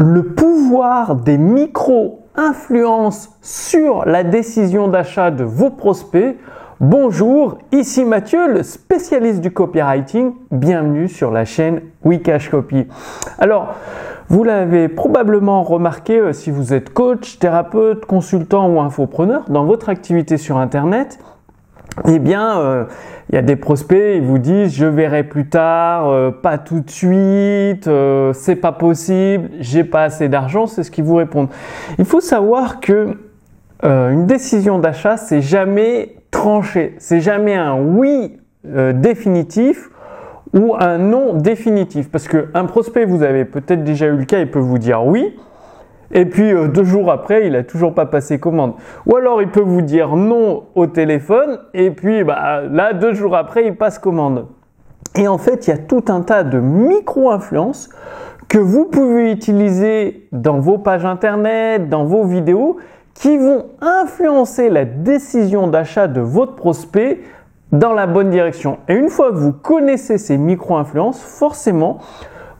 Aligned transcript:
le 0.00 0.22
pouvoir 0.22 1.14
des 1.14 1.36
micro-influences 1.36 3.28
sur 3.42 4.06
la 4.06 4.24
décision 4.24 4.88
d'achat 4.88 5.30
de 5.30 5.44
vos 5.44 5.68
prospects. 5.68 6.38
Bonjour, 6.80 7.58
ici 7.70 8.06
Mathieu, 8.06 8.50
le 8.50 8.62
spécialiste 8.62 9.42
du 9.42 9.50
copywriting. 9.52 10.32
Bienvenue 10.50 11.06
sur 11.06 11.30
la 11.30 11.44
chaîne 11.44 11.82
Wikash 12.02 12.48
Copy. 12.48 12.86
Alors, 13.38 13.74
vous 14.28 14.42
l'avez 14.42 14.88
probablement 14.88 15.62
remarqué 15.62 16.18
euh, 16.18 16.32
si 16.32 16.50
vous 16.50 16.72
êtes 16.72 16.94
coach, 16.94 17.38
thérapeute, 17.38 18.06
consultant 18.06 18.70
ou 18.70 18.80
infopreneur 18.80 19.50
dans 19.50 19.66
votre 19.66 19.90
activité 19.90 20.38
sur 20.38 20.56
Internet, 20.56 21.18
eh 22.06 22.18
bien, 22.18 22.60
euh, 22.60 22.84
il 23.30 23.34
y 23.34 23.38
a 23.38 23.42
des 23.42 23.56
prospects, 23.56 24.16
ils 24.16 24.22
vous 24.22 24.38
disent 24.38 24.74
je 24.74 24.86
verrai 24.86 25.24
plus 25.24 25.48
tard, 25.48 26.08
euh, 26.08 26.30
pas 26.30 26.58
tout 26.58 26.80
de 26.80 26.90
suite, 26.90 27.86
euh, 27.86 28.32
c'est 28.32 28.56
pas 28.56 28.72
possible, 28.72 29.50
j'ai 29.60 29.84
pas 29.84 30.04
assez 30.04 30.28
d'argent, 30.28 30.66
c'est 30.66 30.82
ce 30.82 30.90
qu'ils 30.90 31.04
vous 31.04 31.16
répondent. 31.16 31.48
Il 31.98 32.04
faut 32.04 32.20
savoir 32.20 32.80
que 32.80 33.16
une 33.82 34.26
décision 34.26 34.78
d'achat, 34.78 35.16
c'est 35.16 35.40
jamais 35.40 36.16
tranché, 36.30 36.96
c'est 36.98 37.22
jamais 37.22 37.54
un 37.54 37.80
oui 37.80 38.36
définitif 38.62 39.88
ou 40.52 40.74
un 40.78 40.98
non 40.98 41.32
définitif. 41.32 42.10
Parce 42.10 42.28
qu'un 42.28 42.66
prospect, 42.66 43.06
vous 43.06 43.22
avez 43.22 43.46
peut-être 43.46 43.82
déjà 43.82 44.08
eu 44.08 44.16
le 44.16 44.26
cas, 44.26 44.40
il 44.40 44.50
peut 44.50 44.58
vous 44.58 44.76
dire 44.76 45.06
oui, 45.06 45.34
et 46.12 46.24
puis 46.26 46.52
euh, 46.52 46.68
deux 46.68 46.84
jours 46.84 47.10
après, 47.10 47.46
il 47.46 47.52
n'a 47.52 47.62
toujours 47.62 47.94
pas 47.94 48.06
passé 48.06 48.38
commande. 48.38 48.74
Ou 49.06 49.16
alors 49.16 49.42
il 49.42 49.48
peut 49.48 49.60
vous 49.60 49.82
dire 49.82 50.16
non 50.16 50.64
au 50.74 50.86
téléphone, 50.86 51.58
et 51.74 51.90
puis 51.90 52.24
bah, 52.24 52.62
là, 52.70 52.92
deux 52.92 53.12
jours 53.12 53.36
après, 53.36 53.66
il 53.66 53.76
passe 53.76 53.98
commande. 53.98 54.46
Et 55.16 55.28
en 55.28 55.38
fait, 55.38 55.66
il 55.66 55.70
y 55.70 55.72
a 55.72 55.78
tout 55.78 56.04
un 56.08 56.22
tas 56.22 56.44
de 56.44 56.58
micro-influences 56.58 57.90
que 58.48 58.58
vous 58.58 58.86
pouvez 58.86 59.30
utiliser 59.30 60.28
dans 60.32 60.58
vos 60.58 60.78
pages 60.78 61.04
internet, 61.04 61.88
dans 61.88 62.04
vos 62.04 62.24
vidéos, 62.24 62.78
qui 63.14 63.36
vont 63.36 63.66
influencer 63.80 64.70
la 64.70 64.84
décision 64.84 65.68
d'achat 65.68 66.08
de 66.08 66.20
votre 66.20 66.54
prospect 66.54 67.20
dans 67.70 67.92
la 67.92 68.06
bonne 68.06 68.30
direction. 68.30 68.78
Et 68.88 68.94
une 68.94 69.08
fois 69.08 69.30
que 69.30 69.36
vous 69.36 69.52
connaissez 69.52 70.18
ces 70.18 70.36
micro-influences, 70.36 71.20
forcément, 71.20 71.98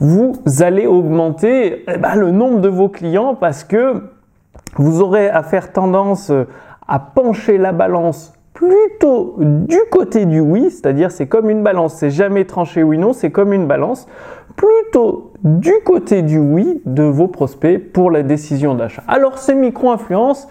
vous 0.01 0.35
allez 0.61 0.87
augmenter 0.87 1.85
eh 1.87 1.99
ben, 1.99 2.15
le 2.17 2.31
nombre 2.31 2.61
de 2.61 2.69
vos 2.69 2.89
clients 2.89 3.35
parce 3.35 3.65
que 3.65 4.03
vous 4.77 5.01
aurez 5.01 5.29
à 5.29 5.43
faire 5.43 5.73
tendance 5.73 6.33
à 6.89 6.99
pencher 6.99 7.59
la 7.59 7.73
balance 7.73 8.33
plutôt 8.55 9.37
du 9.39 9.79
côté 9.91 10.27
du 10.27 10.41
oui, 10.41 10.71
c'est-à-dire 10.71 11.11
c'est 11.11 11.27
comme 11.27 11.49
une 11.49 11.63
balance, 11.63 11.95
c'est 11.95 12.11
jamais 12.11 12.45
tranché 12.45 12.83
oui-non, 12.83 13.13
c'est 13.13 13.31
comme 13.31 13.53
une 13.53 13.67
balance, 13.67 14.07
plutôt 14.57 15.33
du 15.45 15.73
côté 15.85 16.23
du 16.23 16.39
oui 16.39 16.83
de 16.85 17.03
vos 17.03 17.29
prospects 17.29 17.93
pour 17.93 18.11
la 18.11 18.23
décision 18.23 18.75
d'achat. 18.75 19.03
Alors 19.09 19.39
ces 19.39 19.55
micro-influences, 19.55 20.49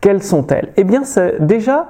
quelles 0.00 0.22
sont-elles? 0.22 0.72
Eh 0.76 0.84
bien 0.84 1.02
déjà, 1.40 1.88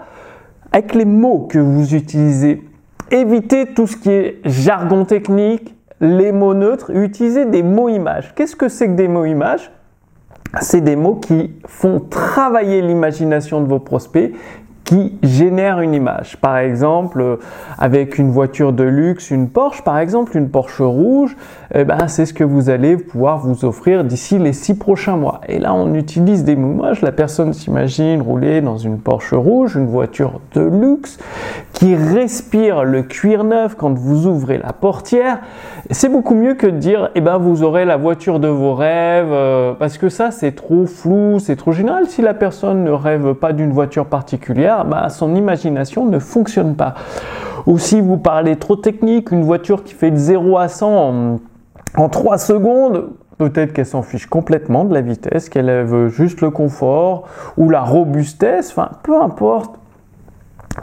avec 0.72 0.94
les 0.94 1.04
mots 1.04 1.46
que 1.48 1.58
vous 1.58 1.94
utilisez, 1.94 2.62
évitez 3.10 3.66
tout 3.66 3.86
ce 3.86 3.96
qui 3.96 4.10
est 4.10 4.40
jargon 4.44 5.04
technique, 5.04 5.76
les 6.00 6.32
mots 6.32 6.54
neutres, 6.54 6.90
utilisez 6.94 7.46
des 7.46 7.62
mots 7.62 7.88
images. 7.88 8.34
Qu'est-ce 8.34 8.56
que 8.56 8.68
c'est 8.68 8.88
que 8.88 8.94
des 8.94 9.08
mots 9.08 9.26
images? 9.26 9.70
C'est 10.60 10.80
des 10.80 10.96
mots 10.96 11.16
qui 11.16 11.52
font 11.66 12.00
travailler 12.00 12.82
l'imagination 12.82 13.60
de 13.60 13.68
vos 13.68 13.78
prospects, 13.78 14.34
qui 14.90 15.12
génère 15.22 15.78
une 15.78 15.94
image. 15.94 16.36
Par 16.38 16.58
exemple, 16.58 17.20
euh, 17.20 17.36
avec 17.78 18.18
une 18.18 18.32
voiture 18.32 18.72
de 18.72 18.82
luxe, 18.82 19.30
une 19.30 19.48
Porsche, 19.48 19.82
par 19.82 20.00
exemple, 20.00 20.36
une 20.36 20.48
Porsche 20.48 20.80
rouge, 20.80 21.36
eh 21.72 21.84
ben, 21.84 22.08
c'est 22.08 22.26
ce 22.26 22.34
que 22.34 22.42
vous 22.42 22.70
allez 22.70 22.96
pouvoir 22.96 23.38
vous 23.38 23.64
offrir 23.64 24.02
d'ici 24.02 24.40
les 24.40 24.52
six 24.52 24.76
prochains 24.76 25.16
mois. 25.16 25.42
Et 25.46 25.60
là, 25.60 25.74
on 25.74 25.94
utilise 25.94 26.42
des 26.42 26.54
images. 26.54 27.02
La 27.02 27.12
personne 27.12 27.52
s'imagine 27.52 28.20
rouler 28.20 28.62
dans 28.62 28.78
une 28.78 28.98
Porsche 28.98 29.34
rouge, 29.34 29.76
une 29.76 29.86
voiture 29.86 30.40
de 30.54 30.62
luxe, 30.62 31.20
qui 31.72 31.94
respire 31.94 32.82
le 32.82 33.02
cuir 33.02 33.44
neuf 33.44 33.76
quand 33.76 33.96
vous 33.96 34.26
ouvrez 34.26 34.58
la 34.58 34.72
portière. 34.72 35.38
C'est 35.92 36.08
beaucoup 36.08 36.34
mieux 36.34 36.54
que 36.54 36.66
de 36.66 36.78
dire, 36.78 37.10
eh 37.14 37.20
ben, 37.20 37.38
vous 37.38 37.62
aurez 37.62 37.84
la 37.84 37.96
voiture 37.96 38.40
de 38.40 38.48
vos 38.48 38.74
rêves, 38.74 39.30
euh, 39.30 39.72
parce 39.72 39.98
que 39.98 40.08
ça, 40.08 40.32
c'est 40.32 40.56
trop 40.56 40.86
flou, 40.86 41.38
c'est 41.38 41.54
trop 41.54 41.70
général. 41.70 42.06
Si 42.06 42.22
la 42.22 42.34
personne 42.34 42.82
ne 42.82 42.90
rêve 42.90 43.34
pas 43.34 43.52
d'une 43.52 43.70
voiture 43.70 44.06
particulière, 44.06 44.79
bah, 44.84 45.08
son 45.08 45.34
imagination 45.34 46.06
ne 46.06 46.18
fonctionne 46.18 46.74
pas. 46.74 46.94
Ou 47.66 47.78
si 47.78 48.00
vous 48.00 48.16
parlez 48.16 48.56
trop 48.56 48.76
technique, 48.76 49.30
une 49.30 49.42
voiture 49.42 49.84
qui 49.84 49.94
fait 49.94 50.10
de 50.10 50.16
0 50.16 50.58
à 50.58 50.68
100 50.68 51.38
en, 51.96 52.08
3 52.08 52.38
secondes, 52.38 53.10
peut-être 53.38 53.72
qu'elle 53.72 53.86
s'en 53.86 54.02
fiche 54.02 54.26
complètement 54.26 54.84
de 54.84 54.94
la 54.94 55.00
vitesse, 55.00 55.48
qu'elle 55.48 55.84
veut 55.84 56.08
juste 56.08 56.40
le 56.40 56.50
confort 56.50 57.24
ou 57.56 57.68
la 57.68 57.82
robustesse, 57.82 58.74
peu 59.02 59.20
importe. 59.20 59.74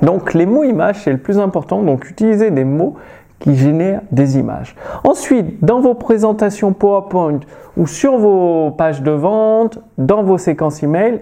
Donc 0.02 0.34
les 0.34 0.46
mots 0.46 0.64
images, 0.64 1.04
c'est 1.04 1.12
le 1.12 1.18
plus 1.18 1.40
important, 1.40 1.82
donc 1.82 2.10
utilisez 2.10 2.52
des 2.52 2.66
mots 2.66 2.96
qui 3.40 3.56
génèrent 3.56 4.02
des 4.12 4.38
images. 4.38 4.76
Ensuite, 5.04 5.64
dans 5.64 5.80
vos 5.80 5.94
présentations 5.94 6.74
PowerPoint 6.74 7.40
ou 7.76 7.88
sur 7.88 8.18
vos 8.18 8.72
pages 8.72 9.02
de 9.02 9.12
vente, 9.12 9.80
dans 9.98 10.24
vos 10.24 10.38
séquences 10.38 10.82
email, 10.84 11.22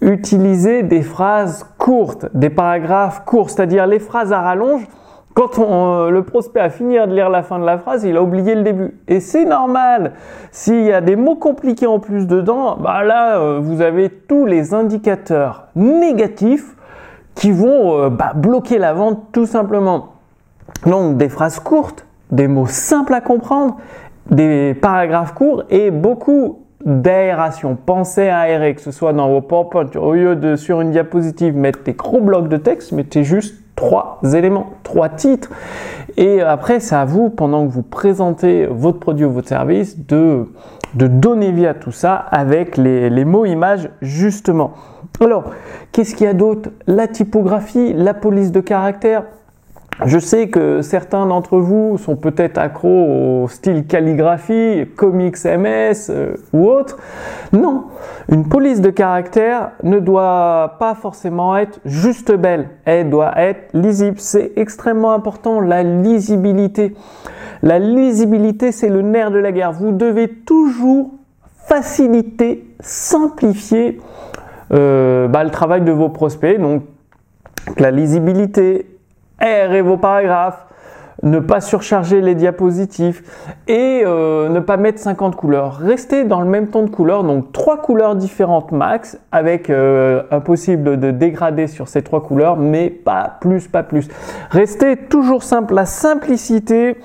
utiliser 0.00 0.82
des 0.82 1.02
phrases 1.02 1.66
courtes, 1.78 2.26
des 2.34 2.50
paragraphes 2.50 3.24
courts, 3.24 3.50
c'est-à-dire 3.50 3.86
les 3.86 3.98
phrases 3.98 4.32
à 4.32 4.40
rallonge. 4.40 4.86
Quand 5.34 5.58
euh, 5.58 6.10
le 6.10 6.22
prospect 6.24 6.60
a 6.60 6.68
fini 6.68 6.94
de 6.94 7.14
lire 7.14 7.30
la 7.30 7.44
fin 7.44 7.60
de 7.60 7.64
la 7.64 7.78
phrase, 7.78 8.02
il 8.04 8.16
a 8.16 8.22
oublié 8.22 8.56
le 8.56 8.62
début. 8.62 8.98
Et 9.06 9.20
c'est 9.20 9.44
normal. 9.44 10.14
S'il 10.50 10.82
y 10.82 10.92
a 10.92 11.00
des 11.00 11.14
mots 11.14 11.36
compliqués 11.36 11.86
en 11.86 12.00
plus 12.00 12.26
dedans, 12.26 12.76
bah 12.76 13.04
là, 13.04 13.38
euh, 13.38 13.60
vous 13.62 13.80
avez 13.80 14.10
tous 14.10 14.46
les 14.46 14.74
indicateurs 14.74 15.68
négatifs 15.76 16.74
qui 17.36 17.52
vont 17.52 18.00
euh, 18.00 18.10
bah, 18.10 18.32
bloquer 18.34 18.78
la 18.78 18.92
vente 18.92 19.26
tout 19.32 19.46
simplement. 19.46 20.14
Donc 20.86 21.16
des 21.16 21.28
phrases 21.28 21.60
courtes, 21.60 22.04
des 22.32 22.48
mots 22.48 22.66
simples 22.66 23.14
à 23.14 23.20
comprendre, 23.20 23.76
des 24.30 24.74
paragraphes 24.74 25.34
courts 25.34 25.62
et 25.70 25.90
beaucoup 25.90 26.64
d'aération. 26.84 27.76
Pensez 27.76 28.28
à 28.28 28.40
aérer, 28.40 28.74
que 28.74 28.80
ce 28.80 28.90
soit 28.90 29.12
dans 29.12 29.28
vos 29.28 29.40
PowerPoint, 29.40 29.90
au 29.96 30.12
lieu 30.12 30.36
de 30.36 30.56
sur 30.56 30.80
une 30.80 30.90
diapositive 30.90 31.56
mettre 31.56 31.82
des 31.82 31.94
gros 31.94 32.20
blocs 32.20 32.48
de 32.48 32.56
texte, 32.56 32.92
mettez 32.92 33.24
juste 33.24 33.62
trois 33.74 34.20
éléments, 34.34 34.70
trois 34.82 35.08
titres. 35.08 35.50
Et 36.16 36.40
après, 36.40 36.80
c'est 36.80 36.96
à 36.96 37.04
vous, 37.04 37.30
pendant 37.30 37.66
que 37.66 37.72
vous 37.72 37.82
présentez 37.82 38.66
votre 38.66 38.98
produit 38.98 39.24
ou 39.24 39.30
votre 39.30 39.48
service, 39.48 40.06
de, 40.06 40.46
de 40.94 41.06
donner 41.06 41.52
vie 41.52 41.66
à 41.66 41.74
tout 41.74 41.92
ça 41.92 42.14
avec 42.14 42.76
les, 42.76 43.08
les 43.10 43.24
mots 43.24 43.44
images 43.44 43.90
justement. 44.02 44.72
Alors, 45.20 45.50
qu'est-ce 45.92 46.14
qu'il 46.14 46.26
y 46.26 46.30
a 46.30 46.34
d'autre? 46.34 46.70
La 46.86 47.08
typographie, 47.08 47.92
la 47.92 48.14
police 48.14 48.52
de 48.52 48.60
caractère. 48.60 49.24
Je 50.06 50.20
sais 50.20 50.48
que 50.48 50.80
certains 50.80 51.26
d'entre 51.26 51.58
vous 51.58 51.98
sont 51.98 52.14
peut-être 52.14 52.56
accros 52.56 53.42
au 53.42 53.48
style 53.48 53.84
calligraphie, 53.84 54.86
comics 54.96 55.44
MS 55.44 56.10
euh, 56.10 56.36
ou 56.52 56.68
autre. 56.68 56.98
Non, 57.52 57.86
une 58.30 58.48
police 58.48 58.80
de 58.80 58.90
caractère 58.90 59.72
ne 59.82 59.98
doit 59.98 60.76
pas 60.78 60.94
forcément 60.94 61.56
être 61.56 61.80
juste 61.84 62.32
belle, 62.32 62.68
elle 62.84 63.10
doit 63.10 63.36
être 63.40 63.70
lisible. 63.74 64.20
C'est 64.20 64.52
extrêmement 64.54 65.12
important, 65.12 65.60
la 65.60 65.82
lisibilité. 65.82 66.94
La 67.62 67.80
lisibilité, 67.80 68.70
c'est 68.70 68.90
le 68.90 69.02
nerf 69.02 69.32
de 69.32 69.38
la 69.38 69.50
guerre. 69.50 69.72
Vous 69.72 69.90
devez 69.90 70.28
toujours 70.28 71.10
faciliter, 71.66 72.72
simplifier 72.78 74.00
euh, 74.72 75.26
bah, 75.26 75.42
le 75.42 75.50
travail 75.50 75.82
de 75.82 75.90
vos 75.90 76.08
prospects. 76.08 76.60
Donc, 76.60 76.84
la 77.78 77.90
lisibilité, 77.90 78.86
aérer 79.38 79.82
vos 79.82 79.96
paragraphes, 79.96 80.66
ne 81.22 81.40
pas 81.40 81.60
surcharger 81.60 82.20
les 82.20 82.34
diapositives 82.34 83.22
et 83.66 84.02
euh, 84.04 84.48
ne 84.48 84.60
pas 84.60 84.76
mettre 84.76 85.00
50 85.00 85.34
couleurs. 85.34 85.76
Restez 85.78 86.24
dans 86.24 86.40
le 86.40 86.46
même 86.46 86.68
ton 86.68 86.84
de 86.84 86.90
couleur, 86.90 87.24
donc 87.24 87.52
trois 87.52 87.80
couleurs 87.80 88.14
différentes 88.14 88.70
max, 88.70 89.18
avec 89.32 89.68
euh, 89.68 90.22
impossible 90.30 91.00
de 91.00 91.10
dégrader 91.10 91.66
sur 91.66 91.88
ces 91.88 92.02
trois 92.02 92.22
couleurs, 92.22 92.56
mais 92.56 92.90
pas 92.90 93.38
plus, 93.40 93.66
pas 93.66 93.82
plus. 93.82 94.08
Restez 94.50 94.96
toujours 94.96 95.42
simple. 95.42 95.74
La 95.74 95.86
simplicité, 95.86 96.96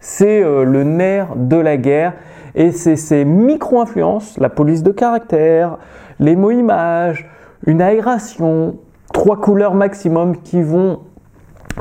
c'est 0.00 0.42
euh, 0.42 0.64
le 0.64 0.84
nerf 0.84 1.28
de 1.36 1.56
la 1.56 1.76
guerre 1.78 2.12
et 2.54 2.72
c'est 2.72 2.96
ces 2.96 3.24
micro-influences, 3.24 4.36
la 4.38 4.50
police 4.50 4.82
de 4.82 4.90
caractère, 4.90 5.78
les 6.20 6.36
mots 6.36 6.50
images, 6.50 7.26
une 7.66 7.80
aération, 7.80 8.76
trois 9.14 9.40
couleurs 9.40 9.74
maximum 9.74 10.36
qui 10.42 10.60
vont 10.60 11.00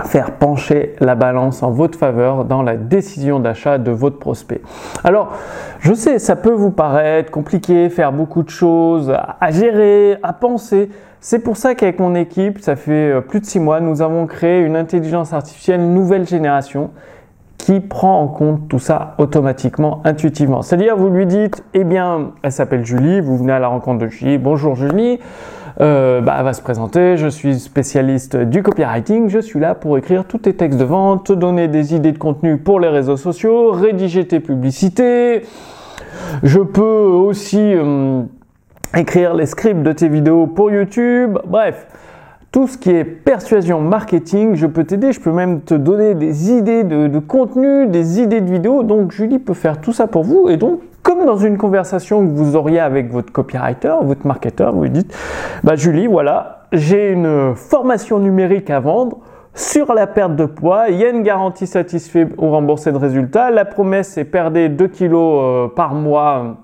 faire 0.05 0.31
pencher 0.31 0.95
la 0.99 1.15
balance 1.15 1.63
en 1.63 1.71
votre 1.71 1.97
faveur 1.97 2.45
dans 2.45 2.63
la 2.63 2.77
décision 2.77 3.39
d'achat 3.39 3.77
de 3.77 3.91
votre 3.91 4.19
prospect. 4.19 4.61
Alors, 5.03 5.33
je 5.79 5.93
sais, 5.93 6.19
ça 6.19 6.35
peut 6.35 6.53
vous 6.53 6.71
paraître 6.71 7.31
compliqué, 7.31 7.89
faire 7.89 8.11
beaucoup 8.11 8.43
de 8.43 8.49
choses 8.49 9.11
à 9.11 9.51
gérer, 9.51 10.17
à 10.23 10.33
penser. 10.33 10.89
C'est 11.19 11.39
pour 11.39 11.55
ça 11.55 11.75
qu'avec 11.75 11.99
mon 11.99 12.15
équipe, 12.15 12.59
ça 12.61 12.75
fait 12.75 13.11
euh, 13.11 13.21
plus 13.21 13.41
de 13.41 13.45
six 13.45 13.59
mois, 13.59 13.79
nous 13.79 14.01
avons 14.01 14.25
créé 14.25 14.61
une 14.61 14.75
intelligence 14.75 15.33
artificielle 15.33 15.93
nouvelle 15.93 16.27
génération 16.27 16.89
qui 17.61 17.79
prend 17.79 18.21
en 18.21 18.27
compte 18.27 18.67
tout 18.69 18.79
ça 18.79 19.13
automatiquement, 19.19 20.01
intuitivement. 20.03 20.63
C'est-à-dire, 20.63 20.97
vous 20.97 21.09
lui 21.09 21.27
dites, 21.27 21.63
eh 21.75 21.83
bien, 21.83 22.31
elle 22.41 22.51
s'appelle 22.51 22.83
Julie, 22.83 23.21
vous 23.21 23.37
venez 23.37 23.53
à 23.53 23.59
la 23.59 23.67
rencontre 23.67 23.99
de 23.99 24.07
Julie, 24.07 24.39
bonjour 24.39 24.75
Julie, 24.75 25.19
euh, 25.79 26.21
bah, 26.21 26.37
elle 26.39 26.43
va 26.43 26.53
se 26.53 26.61
présenter, 26.63 27.17
je 27.17 27.27
suis 27.27 27.59
spécialiste 27.59 28.35
du 28.35 28.63
copywriting, 28.63 29.29
je 29.29 29.37
suis 29.37 29.59
là 29.59 29.75
pour 29.75 29.95
écrire 29.99 30.25
tous 30.25 30.39
tes 30.39 30.55
textes 30.55 30.79
de 30.79 30.83
vente, 30.83 31.27
te 31.27 31.33
donner 31.33 31.67
des 31.67 31.93
idées 31.93 32.11
de 32.11 32.17
contenu 32.17 32.57
pour 32.57 32.79
les 32.79 32.89
réseaux 32.89 33.15
sociaux, 33.15 33.69
rédiger 33.69 34.25
tes 34.25 34.39
publicités, 34.39 35.43
je 36.41 36.59
peux 36.61 36.81
aussi 36.81 37.61
euh, 37.61 38.23
écrire 38.97 39.35
les 39.35 39.45
scripts 39.45 39.83
de 39.83 39.91
tes 39.91 40.09
vidéos 40.09 40.47
pour 40.47 40.71
YouTube, 40.71 41.37
bref 41.45 41.85
tout 42.51 42.67
ce 42.67 42.77
qui 42.77 42.91
est 42.91 43.05
persuasion 43.05 43.79
marketing, 43.79 44.55
je 44.55 44.67
peux 44.67 44.83
t'aider, 44.83 45.13
je 45.13 45.21
peux 45.21 45.31
même 45.31 45.61
te 45.61 45.73
donner 45.73 46.15
des 46.15 46.51
idées 46.51 46.83
de, 46.83 47.19
contenu, 47.19 47.87
des 47.87 48.19
idées 48.19 48.41
de 48.41 48.51
vidéos. 48.51 48.83
Donc 48.83 49.11
Julie 49.11 49.39
peut 49.39 49.53
faire 49.53 49.79
tout 49.79 49.93
ça 49.93 50.07
pour 50.07 50.23
vous. 50.23 50.49
Et 50.49 50.57
donc, 50.57 50.81
comme 51.01 51.25
dans 51.25 51.37
une 51.37 51.57
conversation 51.57 52.27
que 52.27 52.33
vous 52.33 52.57
auriez 52.57 52.81
avec 52.81 53.09
votre 53.09 53.31
copywriter, 53.31 53.95
votre 54.01 54.27
marketeur, 54.27 54.73
vous 54.73 54.83
lui 54.83 54.89
dites, 54.89 55.15
bah 55.63 55.75
Julie, 55.75 56.07
voilà, 56.07 56.67
j'ai 56.73 57.11
une 57.11 57.55
formation 57.55 58.19
numérique 58.19 58.69
à 58.69 58.81
vendre 58.81 59.19
sur 59.53 59.93
la 59.93 60.05
perte 60.05 60.35
de 60.35 60.45
poids. 60.45 60.89
Il 60.89 60.97
y 60.97 61.05
a 61.05 61.09
une 61.09 61.23
garantie 61.23 61.67
satisfait 61.67 62.27
ou 62.37 62.49
remboursée 62.49 62.91
de 62.91 62.97
résultats. 62.97 63.49
La 63.49 63.63
promesse, 63.63 64.09
c'est 64.09 64.25
perdre 64.25 64.67
2 64.67 64.87
kilos 64.89 65.39
euh, 65.41 65.67
par 65.73 65.93
mois 65.93 66.57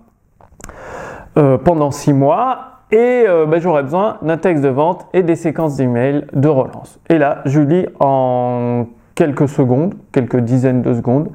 euh, 1.37 1.57
pendant 1.57 1.91
6 1.91 2.11
mois 2.11 2.76
et 2.91 3.25
euh, 3.27 3.45
ben, 3.45 3.59
j'aurais 3.59 3.83
besoin 3.83 4.17
d'un 4.21 4.37
texte 4.37 4.63
de 4.63 4.69
vente 4.69 5.07
et 5.13 5.23
des 5.23 5.35
séquences 5.35 5.75
d'emails 5.75 6.25
de 6.33 6.47
relance. 6.47 6.99
Et 7.09 7.17
là, 7.17 7.41
Julie, 7.45 7.85
en 7.99 8.85
quelques 9.15 9.49
secondes, 9.49 9.95
quelques 10.11 10.37
dizaines 10.37 10.83
de 10.83 10.93
secondes, 10.93 11.29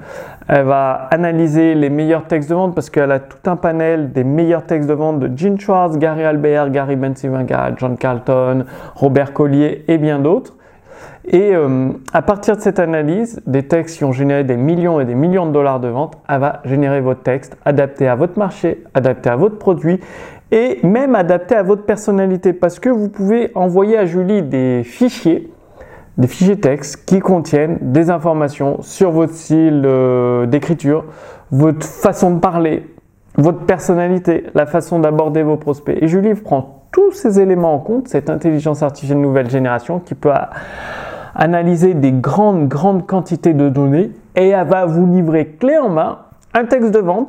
elle 0.48 0.64
va 0.64 1.08
analyser 1.10 1.74
les 1.74 1.90
meilleurs 1.90 2.26
textes 2.26 2.48
de 2.48 2.54
vente 2.54 2.74
parce 2.74 2.90
qu'elle 2.90 3.10
a 3.10 3.18
tout 3.18 3.50
un 3.50 3.56
panel 3.56 4.12
des 4.12 4.24
meilleurs 4.24 4.64
textes 4.64 4.88
de 4.88 4.94
vente 4.94 5.18
de 5.18 5.36
Gene 5.36 5.58
Schwartz, 5.58 5.98
Gary 5.98 6.24
Albert, 6.24 6.70
Gary 6.70 6.96
Bencivenga, 6.96 7.72
John 7.76 7.96
Carlton, 7.96 8.64
Robert 8.94 9.32
Collier 9.32 9.84
et 9.88 9.98
bien 9.98 10.20
d'autres. 10.20 10.54
Et 11.24 11.54
euh, 11.54 11.88
à 12.12 12.22
partir 12.22 12.56
de 12.56 12.60
cette 12.60 12.80
analyse, 12.80 13.40
des 13.46 13.62
textes 13.62 13.98
qui 13.98 14.04
ont 14.04 14.12
généré 14.12 14.42
des 14.44 14.56
millions 14.56 15.00
et 15.00 15.04
des 15.04 15.14
millions 15.14 15.46
de 15.46 15.52
dollars 15.52 15.78
de 15.80 15.88
vente, 15.88 16.18
elle 16.28 16.40
va 16.40 16.60
générer 16.64 17.00
votre 17.00 17.22
texte 17.22 17.56
adapté 17.64 18.08
à 18.08 18.16
votre 18.16 18.38
marché, 18.38 18.82
adapté 18.94 19.30
à 19.30 19.36
votre 19.36 19.58
produit 19.58 20.00
et 20.50 20.80
même 20.82 21.14
adapté 21.14 21.54
à 21.54 21.62
votre 21.62 21.84
personnalité. 21.84 22.52
Parce 22.52 22.80
que 22.80 22.88
vous 22.88 23.08
pouvez 23.08 23.52
envoyer 23.54 23.96
à 23.96 24.04
Julie 24.04 24.42
des 24.42 24.82
fichiers, 24.84 25.50
des 26.18 26.26
fichiers 26.26 26.58
texte 26.58 27.04
qui 27.06 27.20
contiennent 27.20 27.78
des 27.80 28.10
informations 28.10 28.82
sur 28.82 29.12
votre 29.12 29.32
style 29.32 29.82
euh, 29.84 30.46
d'écriture, 30.46 31.04
votre 31.52 31.86
façon 31.86 32.34
de 32.34 32.40
parler, 32.40 32.84
votre 33.36 33.60
personnalité, 33.60 34.44
la 34.54 34.66
façon 34.66 34.98
d'aborder 34.98 35.42
vos 35.42 35.56
prospects. 35.56 35.96
Et 36.00 36.08
Julie 36.08 36.34
prend 36.34 36.82
tous 36.92 37.12
ces 37.12 37.40
éléments 37.40 37.74
en 37.74 37.78
compte, 37.78 38.08
cette 38.08 38.28
intelligence 38.28 38.82
artificielle 38.82 39.20
nouvelle 39.20 39.48
génération 39.48 39.98
qui 39.98 40.14
peut 40.14 40.32
analyser 41.34 41.94
des 41.94 42.12
grandes, 42.12 42.68
grandes 42.68 43.06
quantités 43.06 43.54
de 43.54 43.68
données 43.68 44.10
et 44.36 44.48
elle 44.48 44.66
va 44.66 44.84
vous 44.84 45.06
livrer 45.06 45.46
clé 45.58 45.78
en 45.78 45.88
main 45.88 46.18
un 46.54 46.64
texte 46.66 46.90
de 46.90 46.98
vente 46.98 47.28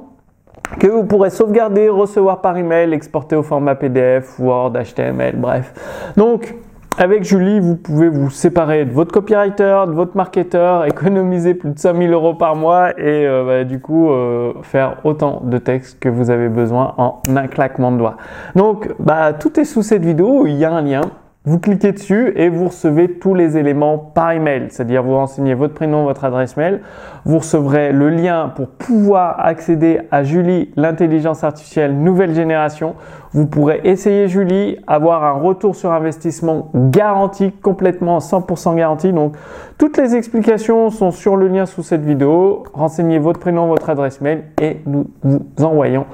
que 0.80 0.88
vous 0.88 1.04
pourrez 1.04 1.30
sauvegarder, 1.30 1.90
recevoir 1.90 2.42
par 2.42 2.58
email, 2.58 2.94
exporter 2.94 3.36
au 3.36 3.44
format 3.44 3.76
PDF, 3.76 4.40
Word, 4.40 4.74
HTML, 4.74 5.36
bref. 5.38 5.74
Donc, 6.18 6.56
avec 6.98 7.24
Julie, 7.24 7.60
vous 7.60 7.76
pouvez 7.76 8.10
vous 8.10 8.30
séparer 8.30 8.86
de 8.86 8.92
votre 8.92 9.12
copywriter, 9.12 9.86
de 9.88 9.94
votre 9.94 10.16
marketeur, 10.16 10.86
économiser 10.88 11.54
plus 11.54 11.72
de 11.72 11.80
5000 11.80 12.12
euros 12.12 12.36
par 12.36 12.56
mois 12.56 12.92
et 13.00 13.28
euh, 13.28 13.46
bah, 13.46 13.64
du 13.64 13.80
coup 13.80 14.12
euh, 14.12 14.54
faire 14.62 14.98
autant 15.04 15.42
de 15.44 15.58
textes 15.58 16.00
que 16.00 16.10
vous 16.10 16.30
avez 16.30 16.50
besoin 16.50 16.94
en 16.98 17.22
un 17.36 17.48
claquement 17.48 17.92
de 17.92 17.98
doigts. 17.98 18.18
Donc, 18.56 18.90
bah, 19.00 19.34
tout 19.34 19.60
est 19.60 19.66
sous 19.66 19.82
cette 19.82 20.06
vidéo, 20.06 20.46
il 20.46 20.56
y 20.56 20.66
a 20.66 20.72
un 20.72 20.82
lien. 20.82 21.02
Vous 21.46 21.60
cliquez 21.60 21.92
dessus 21.92 22.32
et 22.38 22.48
vous 22.48 22.68
recevez 22.68 23.16
tous 23.20 23.34
les 23.34 23.58
éléments 23.58 23.98
par 23.98 24.32
email, 24.32 24.68
c'est-à-dire 24.70 25.04
vous 25.04 25.16
renseignez 25.16 25.56
votre 25.56 25.74
prénom, 25.74 26.06
votre 26.06 26.24
adresse 26.24 26.56
mail. 26.56 26.80
Vous 27.26 27.40
recevrez 27.40 27.92
le 27.92 28.10
lien 28.10 28.54
pour 28.56 28.70
pouvoir 28.70 29.46
accéder 29.46 30.00
à 30.10 30.24
Julie, 30.24 30.72
l'intelligence 30.78 31.44
artificielle 31.44 31.98
nouvelle 31.98 32.34
génération. 32.34 32.96
Vous 33.34 33.46
pourrez 33.46 33.82
essayer 33.84 34.30
Julie, 34.30 34.78
avoir 34.88 35.26
un 35.26 35.34
retour 35.34 35.76
sur 35.76 35.92
investissement 35.92 36.72
garanti, 36.74 37.52
complètement 37.52 38.20
100% 38.20 38.78
garanti. 38.78 39.12
Donc 39.12 39.36
toutes 39.78 39.98
les 39.98 40.16
explications 40.16 40.92
sont 40.92 41.12
sur 41.12 41.36
le 41.36 41.50
lien 41.50 41.66
sous 41.66 41.84
cette 41.84 42.06
vidéo. 42.06 42.64
Renseignez 42.74 43.20
votre 43.20 43.42
prénom, 43.42 43.68
votre 43.68 43.90
adresse 43.90 44.22
mail 44.22 44.46
et 44.62 44.80
nous 44.86 45.08
vous 45.24 45.42
envoyons 45.62 46.06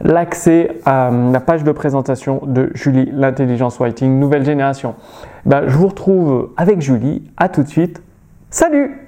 l'accès 0.00 0.78
à 0.84 1.10
la 1.10 1.40
page 1.40 1.64
de 1.64 1.72
présentation 1.72 2.42
de 2.46 2.70
Julie, 2.74 3.10
l'intelligence 3.12 3.78
writing 3.78 4.18
nouvelle 4.18 4.44
génération. 4.44 4.94
Ben, 5.46 5.64
je 5.66 5.76
vous 5.76 5.88
retrouve 5.88 6.50
avec 6.56 6.80
Julie. 6.80 7.22
À 7.36 7.48
tout 7.48 7.62
de 7.62 7.68
suite. 7.68 8.02
Salut 8.50 8.99